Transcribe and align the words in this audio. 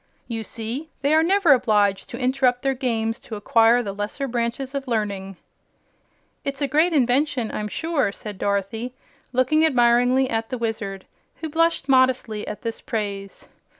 You 0.27 0.43
see 0.43 0.89
they 1.03 1.13
are 1.13 1.21
never 1.21 1.53
obliged 1.53 2.09
to 2.09 2.17
interrupt 2.17 2.63
their 2.63 2.73
games 2.73 3.19
to 3.19 3.35
acquire 3.35 3.83
the 3.83 3.93
lesser 3.93 4.27
branches 4.27 4.73
of 4.73 4.87
learning." 4.87 5.37
"It's 6.43 6.59
a 6.59 6.67
great 6.67 6.91
invention, 6.91 7.51
I'm 7.51 7.67
sure," 7.67 8.11
said 8.11 8.39
Dorothy, 8.39 8.95
looking 9.31 9.63
admiringly 9.63 10.27
at 10.27 10.49
the 10.49 10.57
Wizard, 10.57 11.05
who 11.35 11.49
blushed 11.49 11.87
modestly 11.87 12.47
at 12.47 12.63
this 12.63 12.81
praise. 12.81 13.47